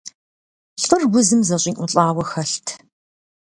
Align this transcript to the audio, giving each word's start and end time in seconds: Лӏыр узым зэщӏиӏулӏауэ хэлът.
Лӏыр 0.83 1.01
узым 1.17 1.41
зэщӏиӏулӏауэ 1.47 2.23
хэлът. 2.29 2.67